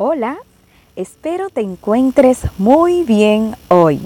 Hola, 0.00 0.38
espero 0.94 1.50
te 1.50 1.60
encuentres 1.60 2.42
muy 2.56 3.02
bien 3.02 3.56
hoy. 3.66 4.00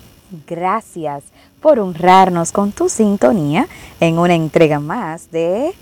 Gracias 0.46 1.22
por 1.60 1.78
honrarnos 1.78 2.50
con 2.50 2.72
tu 2.72 2.88
sintonía 2.88 3.68
en 4.00 4.18
una 4.18 4.34
entrega 4.34 4.80
más 4.80 5.30
de 5.30 5.74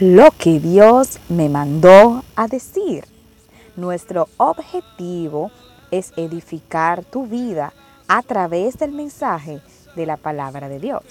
Lo 0.00 0.30
que 0.30 0.58
Dios 0.58 1.18
me 1.28 1.50
mandó 1.50 2.24
a 2.34 2.48
decir. 2.48 3.04
Nuestro 3.76 4.30
objetivo 4.38 5.50
es 5.90 6.14
edificar 6.16 7.04
tu 7.04 7.26
vida 7.26 7.74
a 8.08 8.22
través 8.22 8.78
del 8.78 8.92
mensaje 8.92 9.60
de 9.94 10.06
la 10.06 10.16
palabra 10.16 10.70
de 10.70 10.78
Dios. 10.78 11.02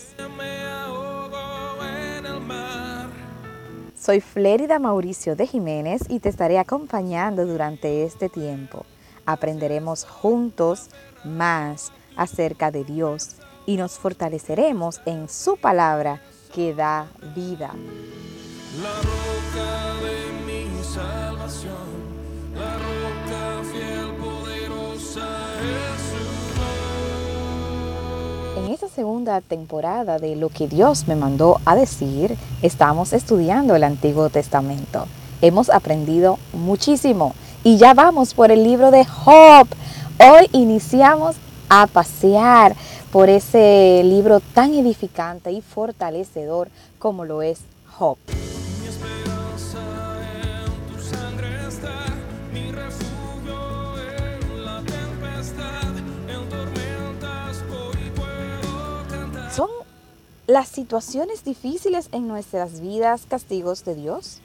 Soy 4.08 4.22
Flérida 4.22 4.80
Mauricio 4.80 5.36
de 5.36 5.46
Jiménez 5.46 6.04
y 6.08 6.22
te 6.22 6.30
estaré 6.30 6.60
acompañando 6.60 7.46
durante 7.46 8.06
este 8.06 8.30
tiempo. 8.30 8.86
Aprenderemos 9.26 10.06
juntos 10.06 10.90
más 11.26 11.92
acerca 12.16 12.72
de 12.72 12.86
Dios 12.86 13.36
y 13.66 13.76
nos 13.76 14.00
fortaleceremos 14.00 15.02
en 15.06 15.28
su 15.28 15.58
palabra 15.58 16.22
que 16.56 16.74
da 16.74 17.12
vida. 17.36 17.74
La 18.82 18.96
de 20.00 20.32
mi 20.46 20.70
segunda 28.98 29.42
temporada 29.42 30.18
de 30.18 30.36
Lo 30.36 30.50
que 30.50 30.68
Dios 30.68 31.08
me 31.08 31.16
mandó 31.16 31.62
a 31.66 31.76
decir, 31.76 32.36
estamos 32.64 33.14
estudiando 33.14 33.76
el 33.76 33.84
Antiguo 33.84 34.32
Testamento. 34.32 35.06
Hemos 35.40 35.70
aprendido 35.70 36.40
muchísimo 36.52 37.36
y 37.64 37.78
ya 37.78 37.94
vamos 37.94 38.34
por 38.34 38.50
el 38.50 38.64
libro 38.64 38.90
de 38.90 39.06
Job. 39.06 39.68
Hoy 40.18 40.50
iniciamos 40.52 41.36
a 41.70 41.86
pasear 41.86 42.76
por 43.12 43.30
ese 43.30 44.02
libro 44.04 44.40
tan 44.40 44.74
edificante 44.74 45.52
y 45.52 45.62
fortalecedor 45.62 46.70
como 46.98 47.24
lo 47.24 47.44
es 47.44 47.60
Job. 48.00 48.18
Las 60.48 60.70
situaciones 60.70 61.44
difíciles 61.44 62.08
en 62.14 62.28
nuestras 62.28 62.80
vidas 62.80 63.26
castigos 63.30 63.84
de 63.84 63.96
Dios? 63.96 64.40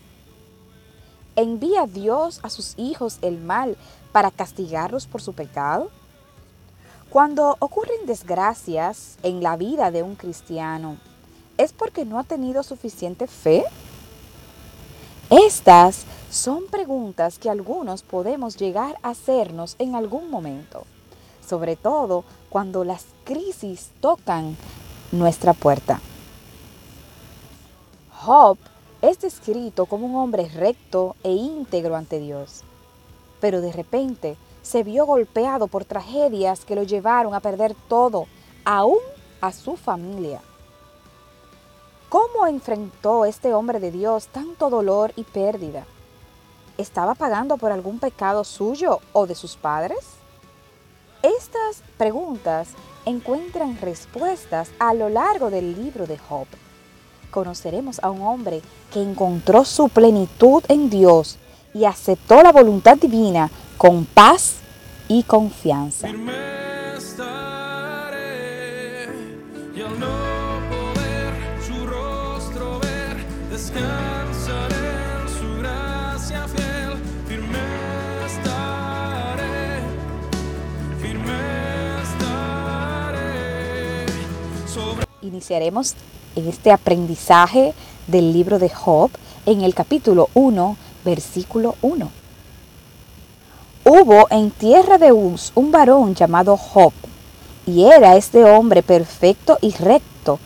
¿Envía 1.36 1.86
Dios 1.86 2.40
a 2.42 2.50
sus 2.50 2.74
hijos 2.76 3.18
el 3.22 3.38
mal 3.38 3.76
para 4.10 4.32
castigarlos 4.32 5.06
por 5.06 5.22
su 5.22 5.32
pecado? 5.32 5.90
Cuando 7.08 7.56
ocurren 7.60 8.04
desgracias 8.04 9.16
en 9.22 9.44
la 9.44 9.56
vida 9.56 9.92
de 9.92 10.02
un 10.02 10.16
cristiano, 10.16 10.96
¿es 11.56 11.72
porque 11.72 12.04
no 12.04 12.18
ha 12.18 12.24
tenido 12.24 12.64
suficiente 12.64 13.28
fe? 13.28 13.64
Estas 15.30 16.04
son 16.30 16.66
preguntas 16.66 17.38
que 17.38 17.48
algunos 17.48 18.02
podemos 18.02 18.56
llegar 18.56 18.98
a 19.02 19.10
hacernos 19.10 19.76
en 19.78 19.94
algún 19.94 20.30
momento, 20.30 20.84
sobre 21.46 21.76
todo 21.76 22.24
cuando 22.50 22.82
las 22.82 23.04
crisis 23.24 23.90
tocan 24.00 24.56
nuestra 25.12 25.52
puerta. 25.52 26.00
Job 28.22 28.56
es 29.02 29.20
descrito 29.20 29.86
como 29.86 30.06
un 30.06 30.16
hombre 30.16 30.48
recto 30.48 31.16
e 31.22 31.32
íntegro 31.32 31.96
ante 31.96 32.18
Dios, 32.18 32.62
pero 33.40 33.60
de 33.60 33.72
repente 33.72 34.36
se 34.62 34.82
vio 34.82 35.04
golpeado 35.04 35.66
por 35.66 35.84
tragedias 35.84 36.64
que 36.64 36.74
lo 36.74 36.84
llevaron 36.84 37.34
a 37.34 37.40
perder 37.40 37.74
todo, 37.88 38.26
aún 38.64 39.00
a 39.40 39.52
su 39.52 39.76
familia. 39.76 40.40
¿Cómo 42.08 42.46
enfrentó 42.46 43.24
este 43.24 43.54
hombre 43.54 43.80
de 43.80 43.90
Dios 43.90 44.28
tanto 44.28 44.70
dolor 44.70 45.12
y 45.16 45.24
pérdida? 45.24 45.84
¿Estaba 46.78 47.14
pagando 47.14 47.58
por 47.58 47.72
algún 47.72 47.98
pecado 47.98 48.44
suyo 48.44 49.00
o 49.12 49.26
de 49.26 49.34
sus 49.34 49.56
padres? 49.56 50.21
Estas 51.22 51.84
preguntas 51.98 52.70
encuentran 53.06 53.78
respuestas 53.80 54.70
a 54.80 54.92
lo 54.92 55.08
largo 55.08 55.50
del 55.50 55.76
libro 55.80 56.08
de 56.08 56.18
Job. 56.18 56.48
Conoceremos 57.30 58.00
a 58.02 58.10
un 58.10 58.22
hombre 58.22 58.60
que 58.92 59.00
encontró 59.00 59.64
su 59.64 59.88
plenitud 59.88 60.64
en 60.68 60.90
Dios 60.90 61.38
y 61.74 61.84
aceptó 61.84 62.42
la 62.42 62.50
voluntad 62.50 62.96
divina 62.96 63.50
con 63.78 64.04
paz 64.04 64.56
y 65.06 65.22
confianza. 65.22 66.08
Iniciaremos 85.32 85.94
en 86.36 86.46
este 86.46 86.70
aprendizaje 86.70 87.72
del 88.06 88.34
libro 88.34 88.58
de 88.58 88.68
Job 88.68 89.10
en 89.46 89.62
el 89.62 89.74
capítulo 89.74 90.28
1, 90.34 90.76
versículo 91.06 91.74
1. 91.80 92.10
Hubo 93.86 94.26
en 94.30 94.50
tierra 94.50 94.98
de 94.98 95.12
Uz 95.12 95.52
un 95.54 95.72
varón 95.72 96.14
llamado 96.14 96.58
Job, 96.58 96.92
y 97.66 97.84
era 97.84 98.16
este 98.16 98.44
hombre 98.44 98.82
perfecto 98.82 99.56
y 99.62 99.70
recto, 99.72 100.38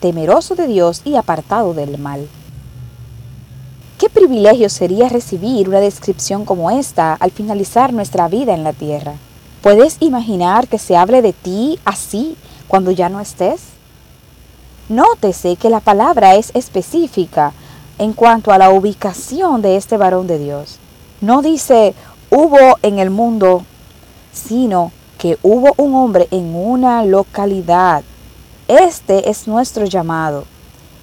temeroso 0.00 0.54
de 0.54 0.66
Dios 0.66 1.00
y 1.04 1.16
apartado 1.16 1.72
del 1.72 1.96
mal. 1.96 2.28
¿Qué 3.96 4.10
privilegio 4.10 4.68
sería 4.68 5.08
recibir 5.08 5.66
una 5.70 5.80
descripción 5.80 6.44
como 6.44 6.70
esta 6.70 7.14
al 7.14 7.30
finalizar 7.30 7.94
nuestra 7.94 8.28
vida 8.28 8.52
en 8.52 8.64
la 8.64 8.74
tierra? 8.74 9.14
¿Puedes 9.62 9.96
imaginar 10.00 10.68
que 10.68 10.78
se 10.78 10.94
hable 10.94 11.22
de 11.22 11.32
ti 11.32 11.78
así 11.86 12.36
cuando 12.68 12.90
ya 12.90 13.08
no 13.08 13.20
estés? 13.20 13.75
Nótese 14.88 15.56
que 15.56 15.68
la 15.68 15.80
palabra 15.80 16.36
es 16.36 16.52
específica 16.54 17.52
en 17.98 18.12
cuanto 18.12 18.52
a 18.52 18.58
la 18.58 18.70
ubicación 18.70 19.60
de 19.60 19.76
este 19.76 19.96
varón 19.96 20.28
de 20.28 20.38
Dios. 20.38 20.78
No 21.20 21.42
dice 21.42 21.94
hubo 22.30 22.78
en 22.82 23.00
el 23.00 23.10
mundo, 23.10 23.64
sino 24.32 24.92
que 25.18 25.38
hubo 25.42 25.74
un 25.76 25.94
hombre 25.94 26.28
en 26.30 26.54
una 26.54 27.04
localidad. 27.04 28.04
Este 28.68 29.28
es 29.28 29.48
nuestro 29.48 29.86
llamado, 29.86 30.44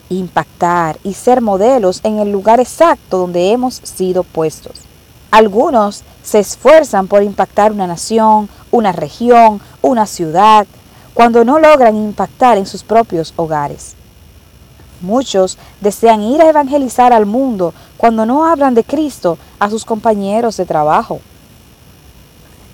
impactar 0.09 0.97
y 1.03 1.13
ser 1.13 1.41
modelos 1.41 1.99
en 2.03 2.19
el 2.19 2.31
lugar 2.31 2.61
exacto 2.61 3.17
donde 3.17 3.51
hemos 3.51 3.75
sido 3.83 4.23
puestos. 4.23 4.79
Algunos 5.29 6.03
se 6.23 6.39
esfuerzan 6.39 7.07
por 7.07 7.23
impactar 7.23 7.71
una 7.73 7.87
nación, 7.87 8.47
una 8.71 8.93
región, 8.93 9.59
una 9.81 10.05
ciudad, 10.05 10.67
cuando 11.13 11.43
no 11.45 11.59
logran 11.59 11.95
impactar 11.95 12.57
en 12.57 12.65
sus 12.65 12.83
propios 12.83 13.33
hogares. 13.35 13.95
Muchos 15.01 15.57
desean 15.81 16.21
ir 16.21 16.41
a 16.41 16.49
evangelizar 16.49 17.11
al 17.11 17.25
mundo 17.25 17.73
cuando 17.97 18.25
no 18.25 18.45
hablan 18.45 18.73
de 18.73 18.83
Cristo 18.83 19.37
a 19.59 19.69
sus 19.69 19.85
compañeros 19.85 20.57
de 20.57 20.65
trabajo. 20.65 21.19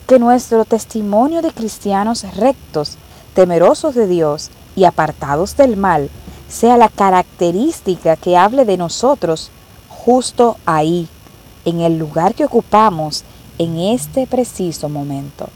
Que 0.08 0.20
nuestro 0.20 0.64
testimonio 0.64 1.42
de 1.42 1.52
cristianos 1.52 2.24
rectos, 2.36 2.98
temerosos 3.34 3.96
de 3.96 4.08
Dios 4.08 4.52
y 4.76 4.86
apartados 4.86 5.58
del 5.58 5.76
mal 5.76 6.10
sea 6.48 6.78
la 6.78 6.90
característica 6.90 8.16
que 8.16 8.38
hable 8.38 8.66
de 8.66 8.78
nosotros 8.78 9.52
justo 9.88 10.58
ahí, 10.66 11.08
en 11.66 11.82
el 11.82 11.98
lugar 11.98 12.34
que 12.34 12.46
ocupamos 12.46 13.24
en 13.58 13.78
este 13.78 14.26
preciso 14.26 14.88
momento. 14.88 15.50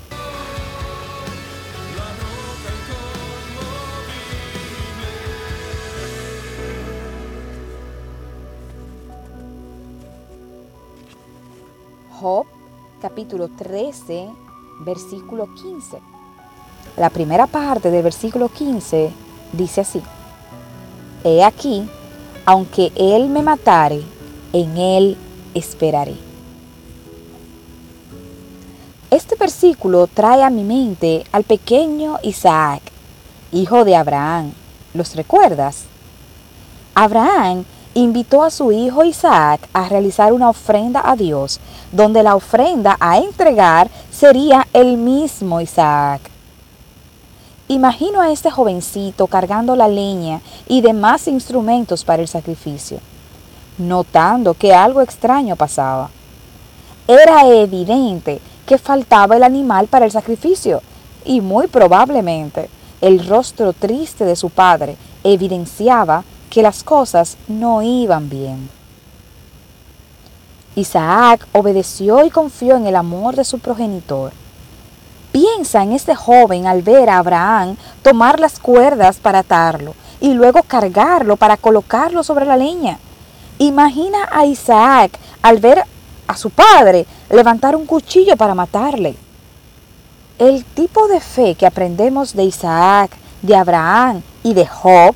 Job 12.23 12.45
capítulo 13.01 13.49
13, 13.49 14.29
versículo 14.85 15.53
15. 15.55 15.97
La 16.95 17.09
primera 17.09 17.47
parte 17.47 17.91
del 17.91 18.01
versículo 18.01 18.47
15 18.47 19.11
dice 19.51 19.81
así, 19.81 20.01
He 21.25 21.43
aquí, 21.43 21.85
aunque 22.45 22.93
él 22.95 23.27
me 23.27 23.41
matare, 23.41 24.01
en 24.53 24.77
él 24.77 25.17
esperaré. 25.53 26.15
Este 29.11 29.35
versículo 29.35 30.07
trae 30.07 30.43
a 30.43 30.49
mi 30.49 30.63
mente 30.63 31.25
al 31.33 31.43
pequeño 31.43 32.19
Isaac, 32.23 32.83
hijo 33.51 33.83
de 33.83 33.97
Abraham. 33.97 34.53
¿Los 34.93 35.13
recuerdas? 35.17 35.83
Abraham 36.95 37.65
invitó 37.95 38.43
a 38.43 38.49
su 38.49 38.71
hijo 38.71 39.03
Isaac 39.03 39.67
a 39.73 39.87
realizar 39.89 40.33
una 40.33 40.49
ofrenda 40.49 41.01
a 41.03 41.15
Dios 41.15 41.59
donde 41.93 42.23
la 42.23 42.35
ofrenda 42.35 42.97
a 42.99 43.19
entregar 43.19 43.89
sería 44.11 44.67
el 44.73 44.97
mismo 44.97 45.61
Isaac. 45.61 46.21
Imagino 47.69 48.19
a 48.19 48.31
este 48.31 48.51
jovencito 48.51 49.27
cargando 49.27 49.75
la 49.75 49.87
leña 49.87 50.41
y 50.67 50.81
demás 50.81 51.27
instrumentos 51.27 52.03
para 52.03 52.21
el 52.21 52.27
sacrificio, 52.27 52.99
notando 53.77 54.55
que 54.55 54.73
algo 54.73 55.01
extraño 55.01 55.55
pasaba. 55.55 56.09
Era 57.07 57.47
evidente 57.47 58.41
que 58.65 58.77
faltaba 58.77 59.37
el 59.37 59.43
animal 59.43 59.87
para 59.87 60.05
el 60.05 60.11
sacrificio 60.11 60.81
y 61.23 61.41
muy 61.41 61.67
probablemente 61.67 62.69
el 63.01 63.25
rostro 63.27 63.71
triste 63.71 64.25
de 64.25 64.35
su 64.35 64.49
padre 64.49 64.97
evidenciaba 65.23 66.23
que 66.49 66.61
las 66.61 66.83
cosas 66.83 67.37
no 67.47 67.81
iban 67.81 68.29
bien. 68.29 68.69
Isaac 70.75 71.47
obedeció 71.51 72.25
y 72.25 72.29
confió 72.29 72.75
en 72.75 72.87
el 72.87 72.95
amor 72.95 73.35
de 73.35 73.43
su 73.43 73.59
progenitor. 73.59 74.31
Piensa 75.31 75.83
en 75.83 75.91
este 75.91 76.15
joven 76.15 76.67
al 76.67 76.81
ver 76.81 77.09
a 77.09 77.17
Abraham 77.17 77.75
tomar 78.01 78.39
las 78.39 78.59
cuerdas 78.59 79.17
para 79.17 79.39
atarlo 79.39 79.95
y 80.19 80.33
luego 80.33 80.61
cargarlo 80.63 81.37
para 81.37 81.57
colocarlo 81.57 82.23
sobre 82.23 82.45
la 82.45 82.57
leña. 82.57 82.97
Imagina 83.59 84.29
a 84.31 84.45
Isaac 84.45 85.19
al 85.41 85.59
ver 85.59 85.83
a 86.27 86.37
su 86.37 86.49
padre 86.49 87.05
levantar 87.29 87.75
un 87.75 87.85
cuchillo 87.85 88.35
para 88.35 88.55
matarle. 88.55 89.15
El 90.39 90.65
tipo 90.65 91.07
de 91.07 91.19
fe 91.19 91.55
que 91.55 91.67
aprendemos 91.67 92.33
de 92.33 92.43
Isaac, 92.43 93.11
de 93.41 93.55
Abraham 93.55 94.21
y 94.43 94.53
de 94.53 94.65
Job 94.65 95.15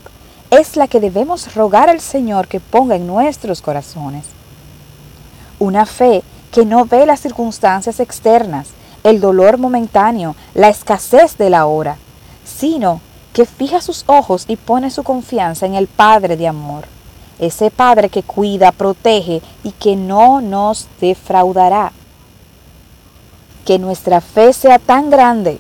es 0.51 0.75
la 0.75 0.87
que 0.87 0.99
debemos 0.99 1.55
rogar 1.55 1.89
al 1.89 1.99
Señor 1.99 2.47
que 2.47 2.59
ponga 2.59 2.95
en 2.95 3.07
nuestros 3.07 3.61
corazones. 3.61 4.36
Una 5.59 5.85
fe 5.85 6.23
que 6.51 6.65
no 6.65 6.85
ve 6.85 7.05
las 7.05 7.19
circunstancias 7.19 7.99
externas, 7.99 8.69
el 9.03 9.19
dolor 9.19 9.57
momentáneo, 9.57 10.35
la 10.53 10.69
escasez 10.69 11.37
de 11.37 11.49
la 11.49 11.65
hora, 11.65 11.97
sino 12.45 13.01
que 13.33 13.45
fija 13.45 13.81
sus 13.81 14.03
ojos 14.07 14.45
y 14.47 14.55
pone 14.55 14.89
su 14.89 15.03
confianza 15.03 15.65
en 15.65 15.75
el 15.75 15.87
Padre 15.87 16.37
de 16.37 16.47
amor, 16.47 16.85
ese 17.39 17.69
Padre 17.71 18.09
que 18.09 18.23
cuida, 18.23 18.71
protege 18.71 19.41
y 19.63 19.71
que 19.71 19.95
no 19.95 20.41
nos 20.41 20.87
defraudará. 20.99 21.91
Que 23.65 23.79
nuestra 23.79 24.21
fe 24.21 24.53
sea 24.53 24.79
tan 24.79 25.09
grande 25.09 25.59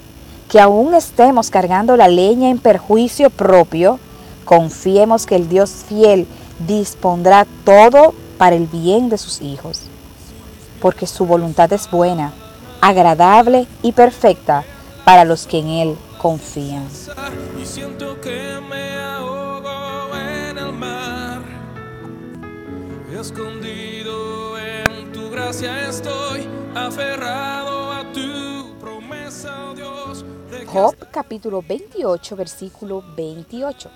que 0.49 0.59
aún 0.59 0.93
estemos 0.93 1.49
cargando 1.49 1.97
la 1.97 2.07
leña 2.07 2.49
en 2.49 2.57
perjuicio 2.57 3.29
propio, 3.29 3.99
confiemos 4.45 5.25
que 5.25 5.35
el 5.35 5.49
Dios 5.49 5.83
fiel 5.87 6.25
dispondrá 6.65 7.45
todo 7.65 8.13
para 8.37 8.55
el 8.55 8.67
bien 8.67 9.09
de 9.09 9.17
sus 9.17 9.41
hijos, 9.41 9.81
porque 10.81 11.07
su 11.07 11.25
voluntad 11.25 11.71
es 11.73 11.89
buena, 11.89 12.33
agradable 12.81 13.67
y 13.81 13.91
perfecta 13.91 14.63
para 15.05 15.25
los 15.25 15.47
que 15.47 15.59
en 15.59 15.67
Él 15.69 15.97
confían. 16.21 16.85
Y 17.61 17.65
siento 17.65 18.19
que 18.21 18.59
me 18.69 18.97
ahogo 18.99 20.15
en 20.15 20.57
el 20.57 20.73
mar, 20.73 21.41
escondido 23.19 24.57
en 24.59 25.11
tu 25.11 25.29
gracia 25.29 25.87
estoy, 25.87 26.47
aferrado 26.75 27.91
a 27.91 28.03
tu 28.13 28.77
promesa, 28.79 29.73
Dios. 29.75 30.25
Job 30.67 30.95
capítulo 31.11 31.63
28, 31.67 32.35
versículo 32.35 33.03
28. 33.15 33.89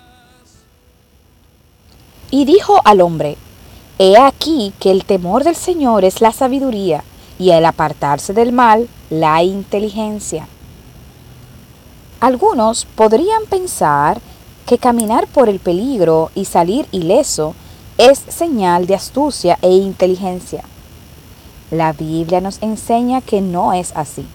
Y 2.30 2.46
dijo 2.46 2.80
al 2.84 3.02
hombre, 3.02 3.36
He 4.04 4.16
aquí 4.18 4.72
que 4.80 4.90
el 4.90 5.04
temor 5.04 5.44
del 5.44 5.54
Señor 5.54 6.04
es 6.04 6.20
la 6.20 6.32
sabiduría, 6.32 7.04
y 7.38 7.50
el 7.50 7.64
apartarse 7.64 8.32
del 8.32 8.50
mal, 8.50 8.88
la 9.10 9.44
inteligencia. 9.44 10.48
Algunos 12.18 12.84
podrían 12.96 13.44
pensar 13.48 14.20
que 14.66 14.76
caminar 14.76 15.28
por 15.28 15.48
el 15.48 15.60
peligro 15.60 16.32
y 16.34 16.46
salir 16.46 16.88
ileso 16.90 17.54
es 17.96 18.18
señal 18.18 18.88
de 18.88 18.96
astucia 18.96 19.56
e 19.62 19.70
inteligencia. 19.70 20.64
La 21.70 21.92
Biblia 21.92 22.40
nos 22.40 22.60
enseña 22.60 23.20
que 23.20 23.40
no 23.40 23.72
es 23.72 23.92
así. 23.94 24.26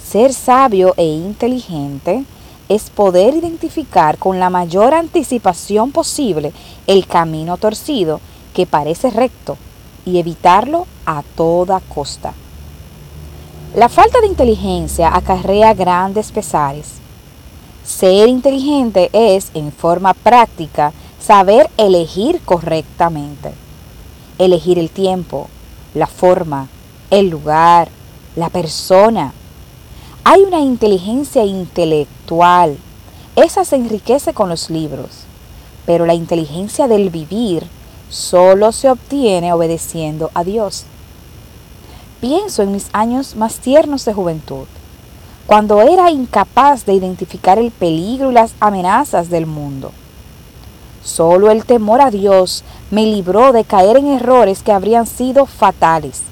Ser 0.00 0.32
sabio 0.32 0.94
e 0.96 1.06
inteligente 1.06 2.24
es 2.68 2.88
poder 2.88 3.34
identificar 3.34 4.16
con 4.16 4.38
la 4.38 4.48
mayor 4.48 4.94
anticipación 4.94 5.90
posible 5.90 6.52
el 6.86 7.08
camino 7.08 7.56
torcido 7.56 8.20
que 8.52 8.66
parece 8.66 9.10
recto 9.10 9.56
y 10.04 10.18
evitarlo 10.18 10.86
a 11.06 11.22
toda 11.36 11.80
costa. 11.80 12.34
La 13.74 13.88
falta 13.88 14.20
de 14.20 14.26
inteligencia 14.26 15.14
acarrea 15.14 15.74
grandes 15.74 16.32
pesares. 16.32 16.94
Ser 17.84 18.28
inteligente 18.28 19.10
es, 19.12 19.50
en 19.54 19.72
forma 19.72 20.12
práctica, 20.14 20.92
saber 21.20 21.70
elegir 21.76 22.40
correctamente. 22.44 23.52
Elegir 24.38 24.78
el 24.78 24.90
tiempo, 24.90 25.48
la 25.94 26.06
forma, 26.06 26.68
el 27.10 27.28
lugar, 27.28 27.88
la 28.34 28.48
persona. 28.48 29.32
Hay 30.24 30.42
una 30.42 30.60
inteligencia 30.60 31.44
intelectual. 31.44 32.76
Esa 33.36 33.64
se 33.64 33.76
enriquece 33.76 34.34
con 34.34 34.48
los 34.48 34.68
libros. 34.70 35.24
Pero 35.86 36.06
la 36.06 36.14
inteligencia 36.14 36.88
del 36.88 37.10
vivir 37.10 37.66
solo 38.10 38.72
se 38.72 38.90
obtiene 38.90 39.52
obedeciendo 39.52 40.30
a 40.34 40.44
Dios. 40.44 40.84
Pienso 42.20 42.62
en 42.62 42.72
mis 42.72 42.88
años 42.92 43.36
más 43.36 43.60
tiernos 43.60 44.04
de 44.04 44.12
juventud, 44.12 44.66
cuando 45.46 45.80
era 45.80 46.10
incapaz 46.10 46.84
de 46.84 46.92
identificar 46.92 47.58
el 47.58 47.70
peligro 47.70 48.30
y 48.30 48.34
las 48.34 48.52
amenazas 48.60 49.30
del 49.30 49.46
mundo. 49.46 49.92
Solo 51.02 51.50
el 51.50 51.64
temor 51.64 52.02
a 52.02 52.10
Dios 52.10 52.62
me 52.90 53.06
libró 53.06 53.52
de 53.52 53.64
caer 53.64 53.96
en 53.96 54.08
errores 54.08 54.62
que 54.62 54.72
habrían 54.72 55.06
sido 55.06 55.46
fatales. 55.46 56.22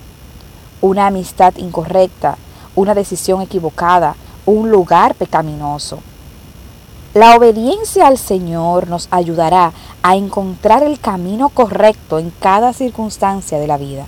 Una 0.82 1.06
amistad 1.06 1.56
incorrecta, 1.56 2.36
una 2.76 2.94
decisión 2.94 3.40
equivocada, 3.40 4.14
un 4.44 4.70
lugar 4.70 5.14
pecaminoso. 5.14 6.00
La 7.18 7.34
obediencia 7.34 8.06
al 8.06 8.16
Señor 8.16 8.86
nos 8.86 9.08
ayudará 9.10 9.72
a 10.04 10.14
encontrar 10.14 10.84
el 10.84 11.00
camino 11.00 11.48
correcto 11.48 12.20
en 12.20 12.30
cada 12.30 12.72
circunstancia 12.72 13.58
de 13.58 13.66
la 13.66 13.76
vida. 13.76 14.06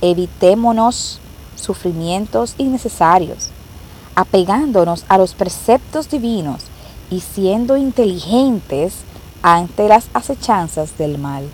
Evitémonos 0.00 1.20
sufrimientos 1.54 2.54
innecesarios, 2.56 3.50
apegándonos 4.14 5.04
a 5.10 5.18
los 5.18 5.34
preceptos 5.34 6.08
divinos 6.08 6.62
y 7.10 7.20
siendo 7.20 7.76
inteligentes 7.76 8.94
ante 9.42 9.86
las 9.86 10.06
acechanzas 10.14 10.96
del 10.96 11.18
mal. 11.18 11.46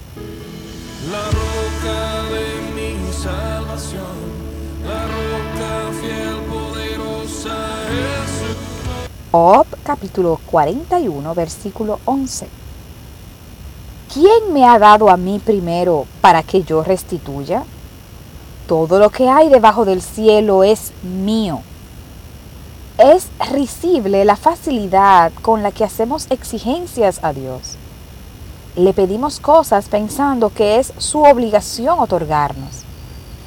La 1.10 1.24
roca 1.32 2.22
de 2.30 2.46
mi 2.76 3.12
salvación, 3.12 4.04
la 4.86 5.04
roca 5.04 6.00
fiel, 6.00 6.36
poderosa 6.48 7.80
Job 9.32 9.64
capítulo 9.84 10.40
41 10.50 11.34
versículo 11.36 12.00
11. 12.04 12.48
¿Quién 14.12 14.52
me 14.52 14.66
ha 14.66 14.76
dado 14.76 15.08
a 15.08 15.16
mí 15.16 15.38
primero 15.38 16.06
para 16.20 16.42
que 16.42 16.64
yo 16.64 16.82
restituya? 16.82 17.62
Todo 18.66 18.98
lo 18.98 19.10
que 19.10 19.28
hay 19.28 19.48
debajo 19.48 19.84
del 19.84 20.02
cielo 20.02 20.64
es 20.64 20.90
mío. 21.04 21.60
Es 22.98 23.28
risible 23.52 24.24
la 24.24 24.34
facilidad 24.34 25.30
con 25.42 25.62
la 25.62 25.70
que 25.70 25.84
hacemos 25.84 26.26
exigencias 26.30 27.22
a 27.22 27.32
Dios. 27.32 27.76
Le 28.74 28.92
pedimos 28.92 29.38
cosas 29.38 29.88
pensando 29.88 30.50
que 30.52 30.80
es 30.80 30.92
su 30.98 31.22
obligación 31.22 32.00
otorgarnos. 32.00 32.82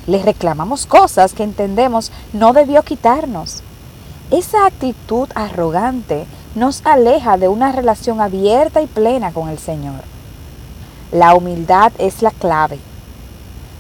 Le 0.07 0.23
reclamamos 0.23 0.85
cosas 0.85 1.33
que 1.33 1.43
entendemos 1.43 2.09
no 2.31 2.53
debió 2.53 2.83
quitarnos. 2.83 3.63
Esa 4.31 4.65
actitud 4.65 5.29
arrogante 5.35 6.25
nos 6.55 6.85
aleja 6.85 7.37
de 7.37 7.47
una 7.47 7.71
relación 7.71 8.21
abierta 8.21 8.81
y 8.81 8.87
plena 8.87 9.31
con 9.31 9.49
el 9.49 9.59
Señor. 9.59 10.01
La 11.11 11.35
humildad 11.35 11.91
es 11.97 12.21
la 12.21 12.31
clave. 12.31 12.79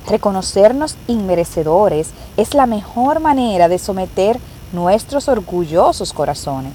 Reconocernos 0.07 0.97
inmerecedores 1.07 2.09
es 2.37 2.53
la 2.53 2.65
mejor 2.65 3.19
manera 3.19 3.69
de 3.69 3.79
someter 3.79 4.37
nuestros 4.73 5.27
orgullosos 5.27 6.13
corazones. 6.13 6.73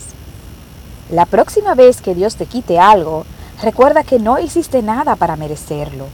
La 1.11 1.27
próxima 1.27 1.75
vez 1.75 2.01
que 2.01 2.15
Dios 2.15 2.37
te 2.37 2.47
quite 2.47 2.79
algo, 2.79 3.25
recuerda 3.63 4.03
que 4.03 4.19
no 4.19 4.39
hiciste 4.39 4.83
nada 4.83 5.15
para 5.17 5.37
merecerlo. 5.37 6.07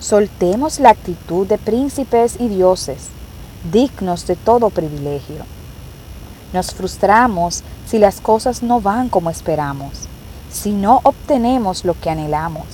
Soltemos 0.00 0.80
la 0.80 0.90
actitud 0.90 1.46
de 1.46 1.58
príncipes 1.58 2.36
y 2.38 2.48
dioses, 2.48 3.08
dignos 3.70 4.26
de 4.26 4.36
todo 4.36 4.70
privilegio. 4.70 5.44
Nos 6.52 6.74
frustramos 6.74 7.62
si 7.86 7.98
las 7.98 8.20
cosas 8.20 8.62
no 8.62 8.80
van 8.80 9.08
como 9.08 9.30
esperamos, 9.30 9.92
si 10.50 10.72
no 10.72 11.00
obtenemos 11.04 11.84
lo 11.84 11.94
que 11.94 12.10
anhelamos, 12.10 12.66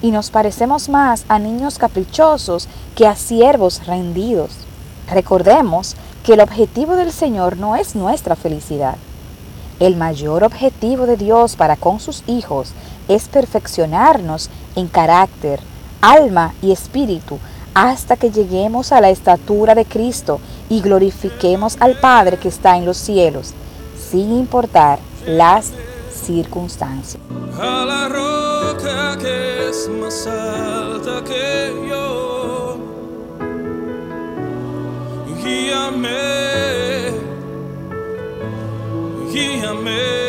y 0.00 0.10
nos 0.10 0.30
parecemos 0.30 0.88
más 0.88 1.24
a 1.28 1.38
niños 1.38 1.78
caprichosos 1.78 2.66
que 2.96 3.06
a 3.06 3.16
siervos 3.16 3.86
rendidos. 3.86 4.52
Recordemos 5.10 5.96
que 6.24 6.32
el 6.32 6.40
objetivo 6.40 6.96
del 6.96 7.12
Señor 7.12 7.58
no 7.58 7.76
es 7.76 7.94
nuestra 7.94 8.36
felicidad. 8.36 8.96
El 9.80 9.96
mayor 9.96 10.44
objetivo 10.44 11.06
de 11.06 11.16
Dios 11.16 11.56
para 11.56 11.76
con 11.76 12.00
sus 12.00 12.22
hijos 12.26 12.72
es 13.08 13.28
perfeccionarnos 13.28 14.48
en 14.76 14.88
carácter, 14.88 15.60
alma 16.00 16.54
y 16.62 16.72
espíritu 16.72 17.38
hasta 17.80 18.16
que 18.16 18.30
lleguemos 18.30 18.92
a 18.92 19.00
la 19.00 19.08
estatura 19.08 19.74
de 19.74 19.86
Cristo 19.86 20.38
y 20.68 20.82
glorifiquemos 20.82 21.78
al 21.80 21.98
Padre 21.98 22.36
que 22.36 22.48
está 22.48 22.76
en 22.76 22.84
los 22.84 22.98
cielos, 22.98 23.54
sin 24.10 24.32
importar 24.32 24.98
las 25.26 25.72
circunstancias. 26.12 27.22
A 27.58 27.84
la 27.86 28.08
roca 28.10 29.16
que 29.18 29.70
es 29.70 29.88
más 29.88 30.26
alta 30.26 31.24
que 31.24 31.72
yo, 31.88 32.76
guíame, 35.42 37.12
guíame. 39.32 40.19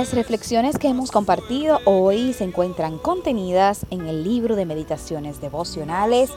Las 0.00 0.14
reflexiones 0.14 0.78
que 0.78 0.88
hemos 0.88 1.10
compartido 1.10 1.78
hoy 1.84 2.32
se 2.32 2.44
encuentran 2.44 2.96
contenidas 2.96 3.84
en 3.90 4.06
el 4.06 4.24
libro 4.24 4.56
de 4.56 4.64
meditaciones 4.64 5.42
devocionales 5.42 6.30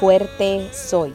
Fuerte 0.00 0.70
Soy. 0.72 1.12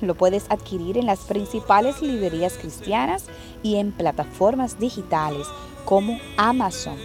Lo 0.00 0.14
puedes 0.14 0.46
adquirir 0.48 0.96
en 0.96 1.04
las 1.04 1.18
principales 1.26 2.00
librerías 2.00 2.54
cristianas 2.54 3.26
y 3.62 3.76
en 3.76 3.92
plataformas 3.92 4.78
digitales 4.78 5.46
como 5.84 6.18
Amazon. 6.38 6.96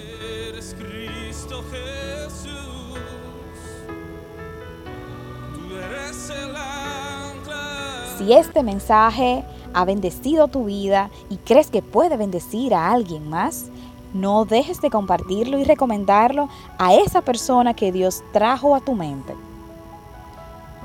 Si 8.18 8.32
este 8.32 8.64
mensaje 8.64 9.44
ha 9.74 9.84
bendecido 9.84 10.48
tu 10.48 10.64
vida 10.64 11.12
y 11.30 11.36
crees 11.36 11.70
que 11.70 11.82
puede 11.82 12.16
bendecir 12.16 12.74
a 12.74 12.94
alguien 12.94 13.30
más, 13.30 13.70
no 14.14 14.46
dejes 14.46 14.82
de 14.82 14.90
compartirlo 14.90 15.58
y 15.58 15.64
recomendarlo 15.64 16.50
a 16.78 16.94
esa 16.94 17.22
persona 17.22 17.74
que 17.74 17.92
Dios 17.92 18.24
trajo 18.32 18.76
a 18.76 18.82
tu 18.82 18.96
mente. 18.96 19.34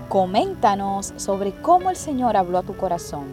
Coméntanos 0.09 1.15
sobre 1.17 1.53
cómo 1.63 1.91
el 1.91 1.97
Señor 1.97 2.37
habló 2.37 2.59
a 2.59 2.63
tu 2.63 2.77
corazón 2.77 3.27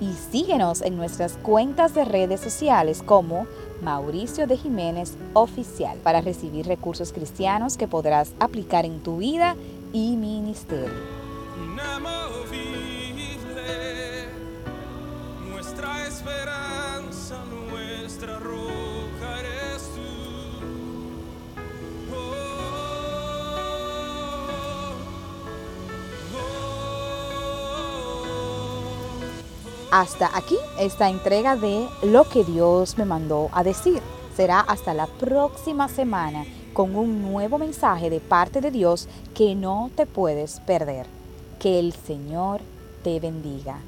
y 0.00 0.12
síguenos 0.12 0.82
en 0.82 0.96
nuestras 0.96 1.32
cuentas 1.38 1.94
de 1.94 2.04
redes 2.04 2.40
sociales 2.40 3.02
como 3.02 3.46
Mauricio 3.82 4.46
de 4.46 4.56
Jiménez 4.56 5.16
Oficial 5.32 5.98
para 5.98 6.20
recibir 6.20 6.66
recursos 6.66 7.12
cristianos 7.12 7.76
que 7.76 7.88
podrás 7.88 8.32
aplicar 8.38 8.84
en 8.84 9.02
tu 9.02 9.18
vida 9.18 9.56
y 9.92 10.16
ministerio. 10.16 11.16
nuestra 15.50 16.06
Hasta 29.90 30.36
aquí 30.36 30.56
esta 30.80 31.08
entrega 31.08 31.56
de 31.56 31.86
lo 32.02 32.24
que 32.24 32.44
Dios 32.44 32.98
me 32.98 33.04
mandó 33.04 33.48
a 33.52 33.62
decir. 33.62 34.02
Será 34.36 34.60
hasta 34.60 34.94
la 34.94 35.06
próxima 35.06 35.88
semana 35.88 36.44
con 36.72 36.96
un 36.96 37.22
nuevo 37.22 37.56
mensaje 37.56 38.10
de 38.10 38.20
parte 38.20 38.60
de 38.60 38.70
Dios 38.70 39.08
que 39.34 39.54
no 39.54 39.90
te 39.94 40.04
puedes 40.06 40.60
perder. 40.60 41.06
Que 41.58 41.78
el 41.78 41.94
Señor 41.94 42.60
te 43.02 43.20
bendiga. 43.20 43.78